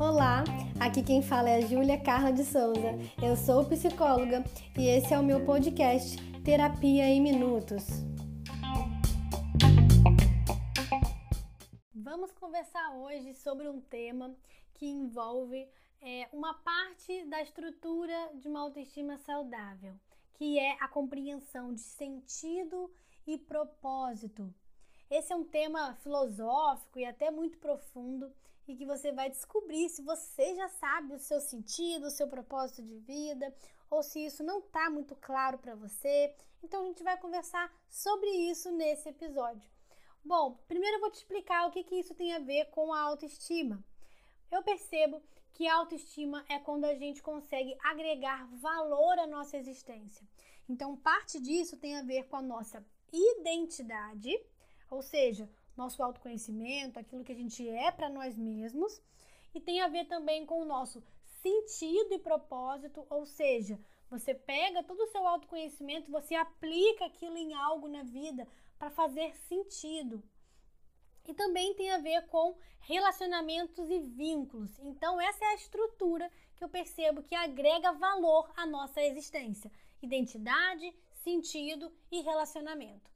[0.00, 0.42] Olá,
[0.80, 2.98] aqui quem fala é a Júlia Carla de Souza.
[3.22, 4.42] Eu sou psicóloga
[4.76, 7.86] e esse é o meu podcast Terapia em Minutos.
[11.94, 14.34] Vamos conversar hoje sobre um tema
[14.74, 15.68] que envolve
[16.02, 19.94] é, uma parte da estrutura de uma autoestima saudável,
[20.34, 22.92] que é a compreensão de sentido
[23.24, 24.52] e propósito.
[25.10, 28.32] Esse é um tema filosófico e até muito profundo
[28.66, 32.82] e que você vai descobrir se você já sabe o seu sentido, o seu propósito
[32.82, 33.54] de vida,
[33.90, 36.34] ou se isso não está muito claro para você.
[36.62, 39.70] Então a gente vai conversar sobre isso nesse episódio.
[40.24, 43.00] Bom, primeiro eu vou te explicar o que, que isso tem a ver com a
[43.00, 43.84] autoestima.
[44.50, 50.26] Eu percebo que a autoestima é quando a gente consegue agregar valor à nossa existência.
[50.68, 54.30] Então, parte disso tem a ver com a nossa identidade,
[54.90, 59.02] ou seja, nosso autoconhecimento, aquilo que a gente é para nós mesmos,
[59.54, 61.02] e tem a ver também com o nosso
[61.42, 63.78] sentido e propósito, ou seja,
[64.10, 68.46] você pega todo o seu autoconhecimento, você aplica aquilo em algo na vida
[68.78, 70.22] para fazer sentido.
[71.26, 74.78] E também tem a ver com relacionamentos e vínculos.
[74.80, 80.94] Então, essa é a estrutura que eu percebo que agrega valor à nossa existência: identidade,
[81.22, 83.13] sentido e relacionamento.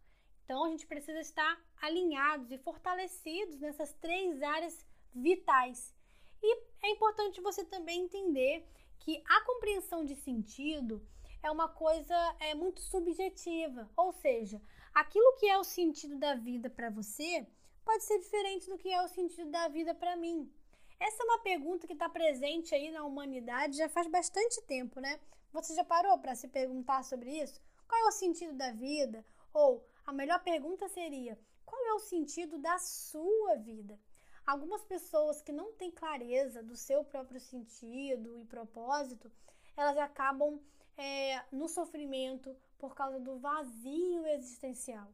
[0.49, 4.83] Então, a gente precisa estar alinhados e fortalecidos nessas três áreas
[5.15, 5.95] vitais.
[6.43, 8.67] E é importante você também entender
[8.99, 11.07] que a compreensão de sentido
[11.43, 14.59] é uma coisa é muito subjetiva, ou seja,
[14.95, 17.47] aquilo que é o sentido da vida para você
[17.85, 20.51] pode ser diferente do que é o sentido da vida para mim.
[20.99, 25.21] Essa é uma pergunta que está presente aí na humanidade já faz bastante tempo, né?
[25.53, 27.61] Você já parou para se perguntar sobre isso?
[27.87, 29.23] Qual é o sentido da vida?
[29.53, 34.01] Ou a melhor pergunta seria: qual é o sentido da sua vida?
[34.47, 39.31] Algumas pessoas que não têm clareza do seu próprio sentido e propósito,
[39.77, 40.59] elas acabam
[40.97, 45.13] é, no sofrimento por causa do vazio existencial.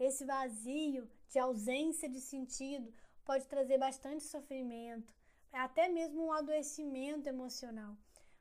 [0.00, 2.92] Esse vazio de ausência de sentido
[3.24, 5.14] pode trazer bastante sofrimento,
[5.52, 7.96] até mesmo um adoecimento emocional.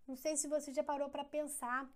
[0.07, 1.87] Não sei se você já parou para pensar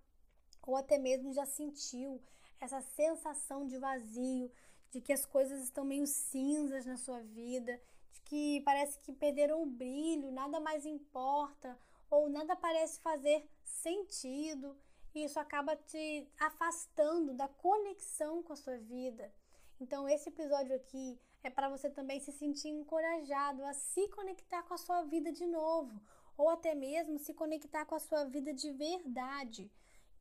[0.67, 2.21] ou até mesmo já sentiu
[2.59, 4.51] essa sensação de vazio,
[4.89, 7.79] de que as coisas estão meio cinzas na sua vida,
[8.11, 11.77] de que parece que perderam o brilho, nada mais importa,
[12.09, 14.77] ou nada parece fazer sentido,
[15.13, 19.33] e isso acaba te afastando da conexão com a sua vida.
[19.79, 24.73] Então, esse episódio aqui é para você também se sentir encorajado a se conectar com
[24.73, 26.01] a sua vida de novo,
[26.37, 29.71] ou até mesmo se conectar com a sua vida de verdade.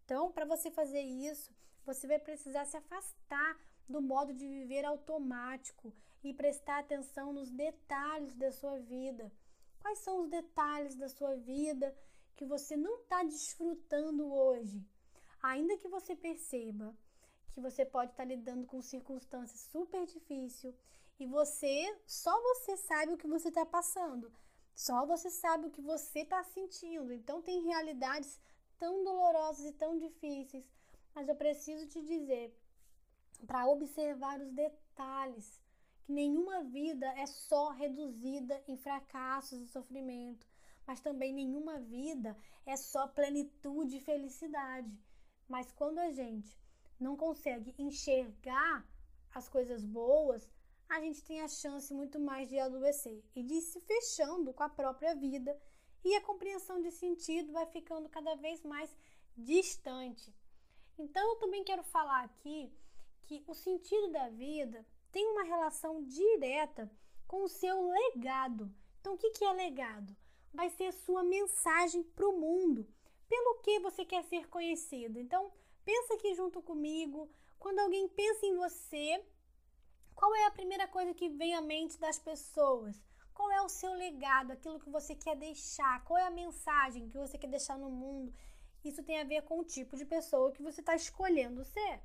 [0.05, 1.53] Então, para você fazer isso,
[1.87, 3.57] você vai precisar se afastar
[3.89, 9.33] do modo de viver automático e prestar atenção nos detalhes da sua vida.
[9.81, 11.97] Quais são os detalhes da sua vida
[12.35, 14.85] que você não está desfrutando hoje?
[15.41, 16.93] Ainda que você perceba
[17.53, 20.75] que você pode estar tá lidando com circunstâncias super difíceis
[21.21, 24.31] e você, só você sabe o que você está passando,
[24.75, 27.13] só você sabe o que você está sentindo.
[27.13, 28.39] Então, tem realidades
[28.77, 30.69] tão dolorosas e tão difíceis
[31.17, 32.55] mas eu preciso te dizer
[33.47, 35.59] para observar os detalhes,
[36.05, 40.47] que nenhuma vida é só reduzida em fracassos e sofrimento,
[40.87, 44.95] mas também nenhuma vida é só plenitude e felicidade.
[45.49, 46.55] Mas quando a gente
[47.01, 48.87] não consegue enxergar
[49.35, 50.47] as coisas boas,
[50.87, 54.69] a gente tem a chance muito mais de adoecer e de se fechando com a
[54.69, 55.59] própria vida
[56.05, 58.95] e a compreensão de sentido vai ficando cada vez mais
[59.35, 60.31] distante.
[60.99, 62.73] Então, eu também quero falar aqui
[63.25, 66.91] que o sentido da vida tem uma relação direta
[67.27, 68.73] com o seu legado.
[69.01, 70.17] Então, o que é legado?
[70.53, 72.87] Vai ser sua mensagem para o mundo,
[73.29, 75.19] pelo que você quer ser conhecido.
[75.19, 75.53] Então,
[75.85, 77.29] pensa aqui junto comigo,
[77.59, 79.25] quando alguém pensa em você,
[80.15, 83.01] qual é a primeira coisa que vem à mente das pessoas?
[83.35, 86.03] Qual é o seu legado, aquilo que você quer deixar?
[86.05, 88.33] Qual é a mensagem que você quer deixar no mundo?
[88.89, 92.01] Isso tem a ver com o tipo de pessoa que você está escolhendo ser.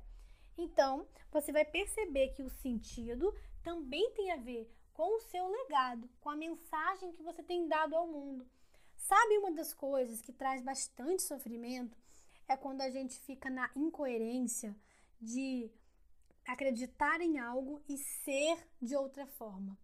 [0.56, 6.08] Então, você vai perceber que o sentido também tem a ver com o seu legado,
[6.20, 8.46] com a mensagem que você tem dado ao mundo.
[8.96, 11.96] Sabe uma das coisas que traz bastante sofrimento
[12.48, 14.76] é quando a gente fica na incoerência
[15.20, 15.70] de
[16.44, 19.78] acreditar em algo e ser de outra forma.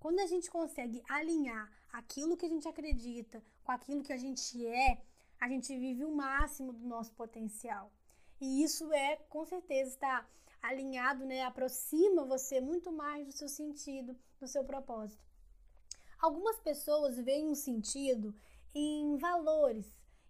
[0.00, 4.66] Quando a gente consegue alinhar aquilo que a gente acredita com aquilo que a gente
[4.66, 5.02] é,
[5.40, 7.92] a gente vive o máximo do nosso potencial.
[8.40, 10.26] E isso é, com certeza, está
[10.62, 15.22] alinhado, né, aproxima você muito mais do seu sentido, do seu propósito.
[16.20, 18.34] Algumas pessoas veem um sentido
[18.74, 19.86] em valores,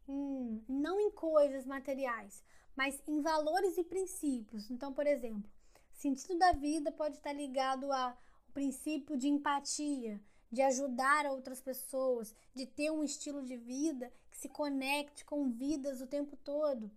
[0.07, 2.45] em, não em coisas materiais,
[2.77, 4.71] mas em valores e princípios.
[4.71, 5.51] Então, por exemplo,
[5.93, 8.17] sentido da vida pode estar ligado ao
[8.53, 14.49] princípio de empatia, de ajudar outras pessoas, de ter um estilo de vida que se
[14.49, 16.91] conecte com vidas o tempo todo.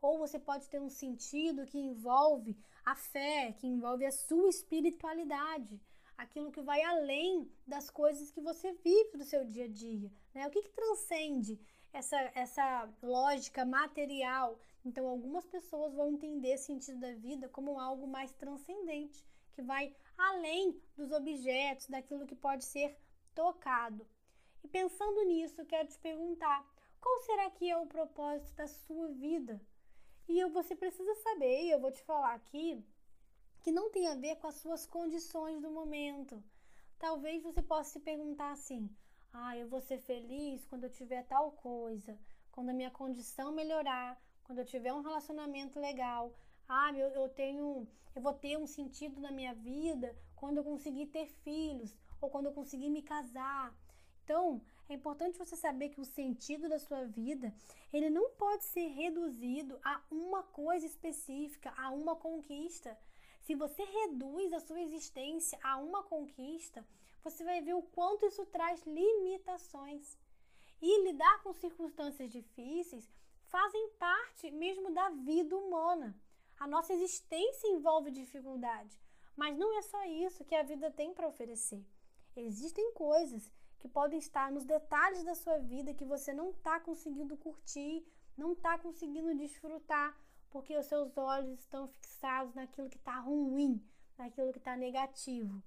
[0.00, 5.80] Ou você pode ter um sentido que envolve a fé, que envolve a sua espiritualidade,
[6.16, 10.10] aquilo que vai além das coisas que você vive do seu dia a dia.
[10.34, 10.46] Né?
[10.46, 11.58] O que, que transcende
[11.92, 14.58] essa, essa lógica material?
[14.84, 19.24] Então, algumas pessoas vão entender sentido da vida como algo mais transcendente,
[19.54, 22.96] que vai além dos objetos, daquilo que pode ser
[23.34, 24.06] tocado.
[24.62, 26.64] E pensando nisso, quero te perguntar:
[27.00, 29.60] qual será que é o propósito da sua vida?
[30.26, 32.82] E você precisa saber, e eu vou te falar aqui,
[33.62, 36.42] que não tem a ver com as suas condições do momento.
[36.98, 38.88] Talvez você possa se perguntar assim:
[39.32, 42.18] ah, eu vou ser feliz quando eu tiver tal coisa,
[42.50, 46.32] quando a minha condição melhorar, quando eu tiver um relacionamento legal.
[46.68, 51.06] Ah, eu, eu tenho, eu vou ter um sentido na minha vida quando eu conseguir
[51.06, 53.74] ter filhos ou quando eu conseguir me casar.
[54.24, 57.54] Então, é importante você saber que o sentido da sua vida,
[57.92, 62.96] ele não pode ser reduzido a uma coisa específica, a uma conquista.
[63.42, 66.86] Se você reduz a sua existência a uma conquista,
[67.22, 70.18] você vai ver o quanto isso traz limitações.
[70.80, 73.10] E lidar com circunstâncias difíceis
[73.46, 76.14] fazem parte mesmo da vida humana.
[76.64, 78.98] A nossa existência envolve dificuldade,
[79.36, 81.84] mas não é só isso que a vida tem para oferecer.
[82.34, 87.36] Existem coisas que podem estar nos detalhes da sua vida que você não está conseguindo
[87.36, 88.02] curtir,
[88.34, 90.18] não está conseguindo desfrutar,
[90.48, 95.62] porque os seus olhos estão fixados naquilo que está ruim, naquilo que está negativo.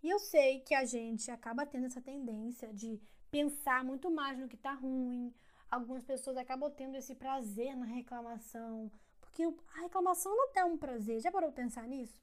[0.00, 3.00] E eu sei que a gente acaba tendo essa tendência de
[3.32, 5.34] pensar muito mais no que está ruim.
[5.68, 8.92] Algumas pessoas acabam tendo esse prazer na reclamação,
[9.36, 11.20] porque a reclamação não é um prazer.
[11.20, 12.22] Já parou pensar nisso?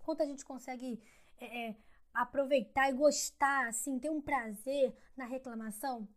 [0.00, 1.00] Quanto a gente consegue
[1.40, 1.76] é, é,
[2.12, 6.08] aproveitar e gostar, assim, ter um prazer na reclamação,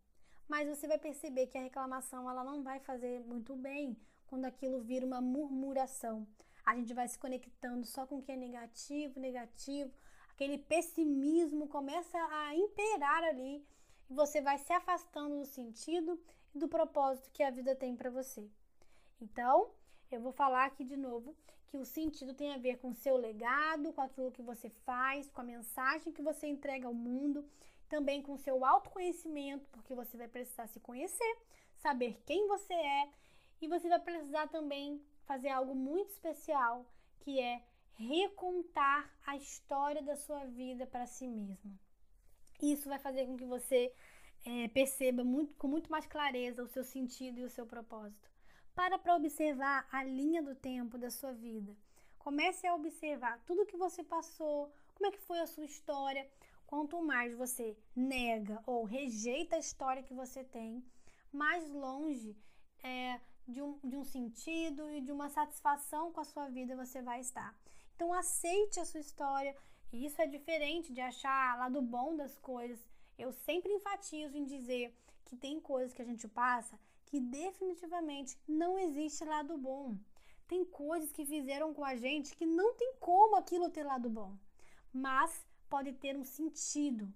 [0.48, 3.96] mas você vai perceber que a reclamação ela não vai fazer muito bem
[4.26, 6.28] quando aquilo vira uma murmuração.
[6.66, 9.94] A gente vai se conectando só com o que é negativo, negativo,
[10.32, 13.64] aquele pessimismo começa a imperar ali
[14.10, 16.20] e você vai se afastando do sentido
[16.56, 18.50] e do propósito que a vida tem para você.
[19.22, 19.72] Então,
[20.12, 21.36] eu vou falar aqui de novo
[21.68, 25.30] que o sentido tem a ver com o seu legado, com aquilo que você faz,
[25.30, 27.44] com a mensagem que você entrega ao mundo,
[27.90, 31.38] também com o seu autoconhecimento, porque você vai precisar se conhecer,
[31.76, 33.10] saber quem você é,
[33.62, 36.86] e você vai precisar também fazer algo muito especial,
[37.20, 37.64] que é
[37.96, 41.72] recontar a história da sua vida para si mesma.
[42.62, 43.92] Isso vai fazer com que você
[44.46, 48.35] é, perceba muito, com muito mais clareza o seu sentido e o seu propósito.
[48.76, 51.74] Para para observar a linha do tempo da sua vida.
[52.20, 56.30] Comece a observar tudo que você passou, como é que foi a sua história.
[56.68, 60.84] Quanto mais você nega ou rejeita a história que você tem,
[61.32, 62.36] mais longe
[62.84, 67.02] é, de, um, de um sentido e de uma satisfação com a sua vida você
[67.02, 67.56] vai estar.
[67.96, 69.56] Então aceite a sua história.
[69.94, 72.80] E isso é diferente de achar lado bom das coisas.
[73.18, 76.78] Eu sempre enfatizo em dizer que tem coisas que a gente passa
[77.16, 79.98] que definitivamente não existe lado bom.
[80.50, 84.38] Tem coisas que fizeram com a gente que não tem como aquilo ter lado bom,
[84.92, 87.08] mas pode ter um sentido,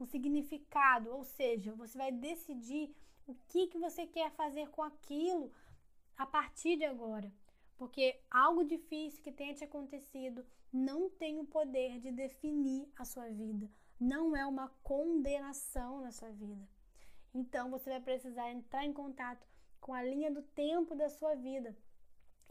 [0.00, 5.52] um significado, ou seja, você vai decidir o que, que você quer fazer com aquilo
[6.16, 7.30] a partir de agora.
[7.76, 13.28] Porque algo difícil que tenha te acontecido não tem o poder de definir a sua
[13.28, 16.71] vida, não é uma condenação na sua vida.
[17.34, 19.46] Então você vai precisar entrar em contato
[19.80, 21.76] com a linha do tempo da sua vida.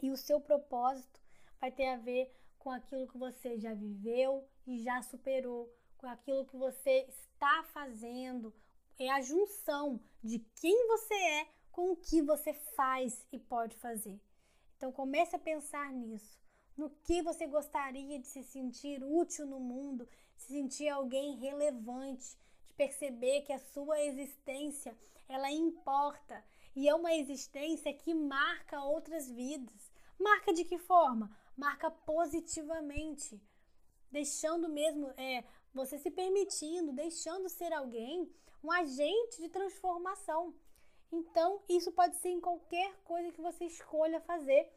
[0.00, 1.20] E o seu propósito
[1.60, 6.44] vai ter a ver com aquilo que você já viveu e já superou, com aquilo
[6.44, 8.54] que você está fazendo.
[8.98, 14.20] É a junção de quem você é com o que você faz e pode fazer.
[14.76, 16.38] Então comece a pensar nisso.
[16.76, 22.74] No que você gostaria de se sentir útil no mundo, se sentir alguém relevante, de
[22.74, 24.96] perceber que a sua existência
[25.28, 29.92] ela importa e é uma existência que marca outras vidas.
[30.18, 31.30] Marca de que forma?
[31.56, 33.40] Marca positivamente,
[34.10, 38.30] deixando mesmo é, você se permitindo, deixando ser alguém,
[38.62, 40.54] um agente de transformação.
[41.10, 44.72] Então, isso pode ser em qualquer coisa que você escolha fazer.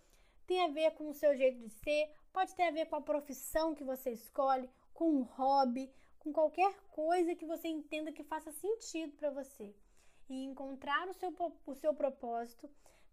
[0.45, 3.01] Tem a ver com o seu jeito de ser, pode ter a ver com a
[3.01, 5.91] profissão que você escolhe, com um hobby,
[6.25, 9.75] com qualquer coisa que você entenda que faça sentido para você.
[10.27, 11.31] E encontrar o seu,
[11.67, 12.67] o seu propósito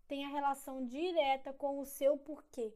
[0.08, 2.74] tem a relação direta com o seu porquê.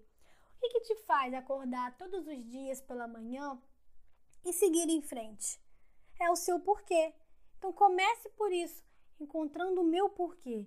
[0.55, 3.59] O que, que te faz acordar todos os dias pela manhã
[4.45, 5.59] e seguir em frente?
[6.21, 7.15] É o seu porquê.
[7.57, 8.85] Então comece por isso,
[9.19, 10.67] encontrando o meu porquê.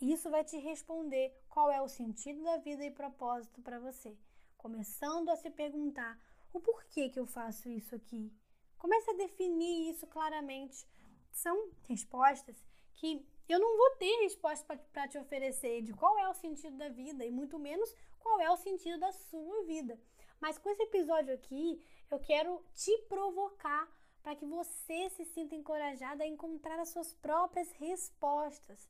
[0.00, 4.16] Isso vai te responder qual é o sentido da vida e propósito para você.
[4.56, 6.16] Começando a se perguntar
[6.52, 8.32] o porquê que eu faço isso aqui.
[8.80, 10.86] Comece a definir isso claramente.
[11.30, 12.56] São respostas
[12.94, 16.88] que eu não vou ter resposta para te oferecer de qual é o sentido da
[16.88, 20.00] vida e muito menos qual é o sentido da sua vida.
[20.40, 21.78] Mas com esse episódio aqui,
[22.10, 23.86] eu quero te provocar
[24.22, 28.88] para que você se sinta encorajada a encontrar as suas próprias respostas.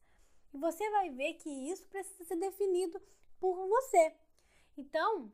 [0.55, 3.01] E você vai ver que isso precisa ser definido
[3.41, 4.15] por você.
[4.77, 5.33] Então,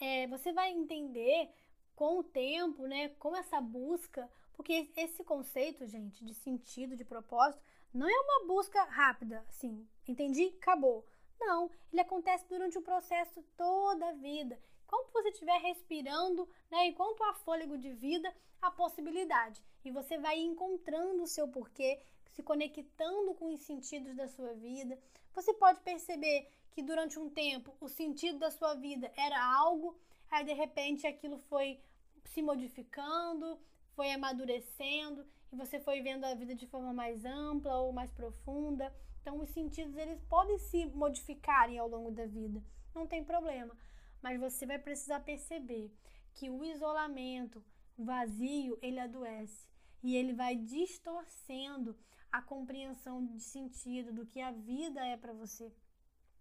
[0.00, 1.52] é, você vai entender
[1.98, 7.60] com o tempo, né, com essa busca, porque esse conceito, gente, de sentido, de propósito,
[7.92, 11.04] não é uma busca rápida, assim, entendi, acabou.
[11.40, 14.56] Não, ele acontece durante o processo toda a vida.
[14.84, 19.60] Enquanto você estiver respirando, né, enquanto há fôlego de vida, a possibilidade.
[19.84, 24.96] E você vai encontrando o seu porquê, se conectando com os sentidos da sua vida.
[25.34, 29.98] Você pode perceber que durante um tempo o sentido da sua vida era algo,
[30.30, 31.80] aí de repente aquilo foi
[32.24, 33.58] se modificando,
[33.94, 38.94] foi amadurecendo e você foi vendo a vida de forma mais ampla ou mais profunda.
[39.20, 42.62] Então os sentidos eles podem se modificarem ao longo da vida,
[42.94, 43.76] não tem problema.
[44.22, 45.92] Mas você vai precisar perceber
[46.34, 47.64] que o isolamento,
[47.96, 49.66] o vazio, ele adoece
[50.02, 51.96] e ele vai distorcendo
[52.30, 55.72] a compreensão de sentido do que a vida é para você,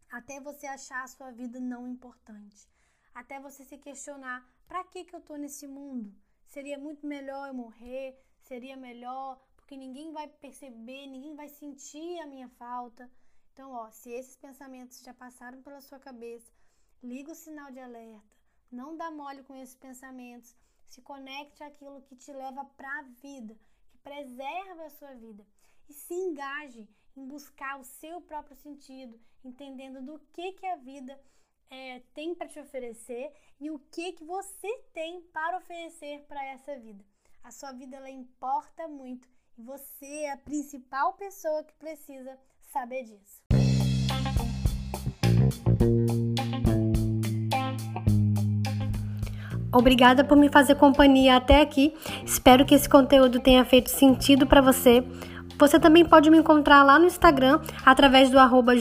[0.10, 2.68] até você achar a sua vida não importante,
[3.18, 6.14] até você se questionar: para que que eu tô nesse mundo?
[6.46, 12.28] Seria muito melhor eu morrer, seria melhor, porque ninguém vai perceber, ninguém vai sentir a
[12.28, 13.10] minha falta.
[13.52, 16.54] Então, ó, se esses pensamentos já passaram pela sua cabeça,
[17.02, 18.36] liga o sinal de alerta,
[18.72, 20.56] não dá mole com esses pensamentos,
[20.88, 23.58] se conecte àquilo que te leva para a vida,
[23.90, 25.44] que preserva a sua vida
[25.90, 31.20] e se engaje em buscar o seu próprio sentido, entendendo do que, que a vida
[31.70, 36.78] é, tem para te oferecer e o que, que você tem para oferecer para essa
[36.78, 37.04] vida.
[37.44, 42.38] A sua vida ela importa muito e você é a principal pessoa que precisa
[42.72, 43.42] saber disso.
[49.74, 51.94] Obrigada por me fazer companhia até aqui.
[52.26, 55.04] Espero que esse conteúdo tenha feito sentido para você.
[55.58, 58.76] Você também pode me encontrar lá no Instagram através do arroba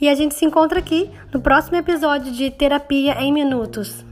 [0.00, 4.11] e a gente se encontra aqui no próximo episódio de Terapia em Minutos.